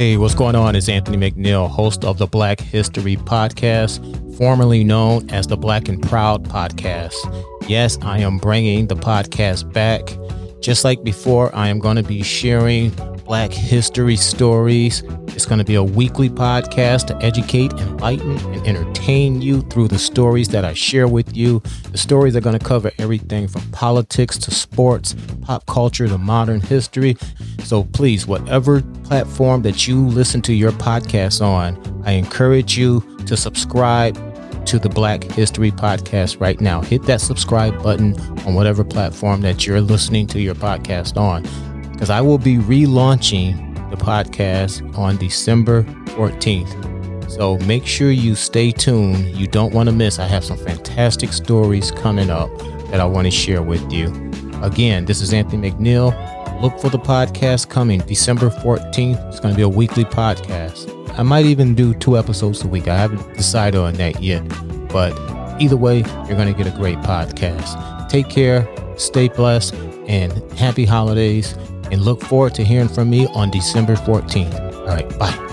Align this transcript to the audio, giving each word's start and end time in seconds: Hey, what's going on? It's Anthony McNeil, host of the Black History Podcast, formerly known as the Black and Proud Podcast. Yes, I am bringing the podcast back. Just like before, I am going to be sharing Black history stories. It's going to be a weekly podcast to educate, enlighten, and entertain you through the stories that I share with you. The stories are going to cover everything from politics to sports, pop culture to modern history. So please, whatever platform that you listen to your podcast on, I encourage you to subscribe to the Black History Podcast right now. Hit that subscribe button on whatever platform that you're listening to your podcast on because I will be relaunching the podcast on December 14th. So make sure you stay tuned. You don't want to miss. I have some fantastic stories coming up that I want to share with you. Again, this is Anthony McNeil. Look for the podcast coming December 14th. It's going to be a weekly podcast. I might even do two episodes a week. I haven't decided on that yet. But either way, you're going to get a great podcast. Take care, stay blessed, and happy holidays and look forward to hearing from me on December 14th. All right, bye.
Hey, 0.00 0.16
what's 0.16 0.34
going 0.34 0.56
on? 0.56 0.76
It's 0.76 0.88
Anthony 0.88 1.18
McNeil, 1.18 1.68
host 1.68 2.06
of 2.06 2.16
the 2.16 2.26
Black 2.26 2.58
History 2.58 3.16
Podcast, 3.16 4.00
formerly 4.38 4.82
known 4.82 5.28
as 5.28 5.46
the 5.46 5.58
Black 5.58 5.90
and 5.90 6.00
Proud 6.02 6.42
Podcast. 6.48 7.12
Yes, 7.68 7.98
I 8.00 8.20
am 8.20 8.38
bringing 8.38 8.86
the 8.86 8.96
podcast 8.96 9.70
back. 9.74 10.16
Just 10.62 10.86
like 10.86 11.04
before, 11.04 11.54
I 11.54 11.68
am 11.68 11.80
going 11.80 11.96
to 11.96 12.02
be 12.02 12.22
sharing 12.22 12.92
Black 13.26 13.52
history 13.52 14.16
stories. 14.16 15.02
It's 15.40 15.46
going 15.46 15.58
to 15.58 15.64
be 15.64 15.76
a 15.76 15.82
weekly 15.82 16.28
podcast 16.28 17.06
to 17.06 17.16
educate, 17.24 17.72
enlighten, 17.72 18.36
and 18.52 18.66
entertain 18.66 19.40
you 19.40 19.62
through 19.62 19.88
the 19.88 19.98
stories 19.98 20.48
that 20.48 20.66
I 20.66 20.74
share 20.74 21.08
with 21.08 21.34
you. 21.34 21.60
The 21.92 21.96
stories 21.96 22.36
are 22.36 22.42
going 22.42 22.58
to 22.58 22.62
cover 22.62 22.90
everything 22.98 23.48
from 23.48 23.62
politics 23.70 24.36
to 24.36 24.50
sports, 24.50 25.16
pop 25.40 25.64
culture 25.64 26.06
to 26.06 26.18
modern 26.18 26.60
history. 26.60 27.16
So 27.64 27.84
please, 27.84 28.26
whatever 28.26 28.82
platform 28.82 29.62
that 29.62 29.88
you 29.88 30.06
listen 30.06 30.42
to 30.42 30.52
your 30.52 30.72
podcast 30.72 31.40
on, 31.40 32.02
I 32.04 32.12
encourage 32.12 32.76
you 32.76 33.00
to 33.24 33.34
subscribe 33.34 34.16
to 34.66 34.78
the 34.78 34.90
Black 34.90 35.24
History 35.24 35.70
Podcast 35.70 36.38
right 36.38 36.60
now. 36.60 36.82
Hit 36.82 37.04
that 37.04 37.22
subscribe 37.22 37.82
button 37.82 38.14
on 38.40 38.52
whatever 38.52 38.84
platform 38.84 39.40
that 39.40 39.66
you're 39.66 39.80
listening 39.80 40.26
to 40.26 40.38
your 40.38 40.54
podcast 40.54 41.16
on 41.16 41.44
because 41.92 42.10
I 42.10 42.20
will 42.20 42.38
be 42.38 42.56
relaunching 42.56 43.69
the 43.90 43.96
podcast 43.96 44.96
on 44.96 45.16
December 45.16 45.82
14th. 46.14 47.30
So 47.30 47.58
make 47.58 47.86
sure 47.86 48.10
you 48.10 48.34
stay 48.34 48.70
tuned. 48.70 49.36
You 49.36 49.46
don't 49.46 49.72
want 49.72 49.88
to 49.88 49.94
miss. 49.94 50.18
I 50.18 50.26
have 50.26 50.44
some 50.44 50.58
fantastic 50.58 51.32
stories 51.32 51.90
coming 51.90 52.30
up 52.30 52.50
that 52.90 53.00
I 53.00 53.04
want 53.04 53.26
to 53.26 53.30
share 53.30 53.62
with 53.62 53.92
you. 53.92 54.06
Again, 54.62 55.04
this 55.04 55.20
is 55.20 55.32
Anthony 55.32 55.70
McNeil. 55.70 56.12
Look 56.60 56.78
for 56.78 56.90
the 56.90 56.98
podcast 56.98 57.68
coming 57.68 58.00
December 58.00 58.50
14th. 58.50 59.28
It's 59.28 59.40
going 59.40 59.54
to 59.54 59.56
be 59.56 59.62
a 59.62 59.68
weekly 59.68 60.04
podcast. 60.04 60.96
I 61.18 61.22
might 61.22 61.46
even 61.46 61.74
do 61.74 61.94
two 61.94 62.18
episodes 62.18 62.62
a 62.62 62.68
week. 62.68 62.88
I 62.88 62.96
haven't 62.96 63.34
decided 63.34 63.80
on 63.80 63.94
that 63.94 64.22
yet. 64.22 64.42
But 64.88 65.12
either 65.60 65.76
way, 65.76 65.98
you're 65.98 66.36
going 66.36 66.52
to 66.52 66.56
get 66.56 66.66
a 66.66 66.76
great 66.76 66.98
podcast. 66.98 68.08
Take 68.08 68.28
care, 68.28 68.68
stay 68.96 69.28
blessed, 69.28 69.74
and 70.06 70.32
happy 70.52 70.84
holidays 70.84 71.56
and 71.90 72.02
look 72.02 72.20
forward 72.20 72.54
to 72.54 72.64
hearing 72.64 72.88
from 72.88 73.10
me 73.10 73.26
on 73.28 73.50
December 73.50 73.94
14th. 73.94 74.74
All 74.80 74.86
right, 74.86 75.18
bye. 75.18 75.49